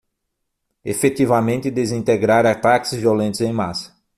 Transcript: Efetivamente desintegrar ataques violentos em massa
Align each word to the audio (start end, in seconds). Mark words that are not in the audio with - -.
Efetivamente 0.83 1.69
desintegrar 1.69 2.43
ataques 2.47 2.95
violentos 2.99 3.39
em 3.41 3.53
massa 3.53 3.95